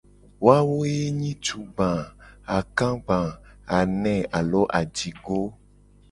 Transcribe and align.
Woa 0.43 0.59
wo 0.67 0.77
ye 0.95 1.05
nyi 1.19 1.33
tugba, 1.45 1.89
akagba, 2.57 3.19
ane 3.77 4.15
alo 4.37 4.61
ajigo. 4.79 5.39